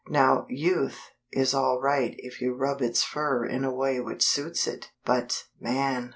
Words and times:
Now 0.09 0.47
Youth 0.49 0.97
is 1.31 1.53
all 1.53 1.79
right 1.79 2.15
if 2.17 2.41
you 2.41 2.55
rub 2.55 2.81
its 2.81 3.03
fur 3.03 3.45
in 3.45 3.63
a 3.63 3.71
way 3.71 3.99
which 3.99 4.25
suits 4.25 4.65
it; 4.65 4.89
but, 5.05 5.43
man!! 5.59 6.09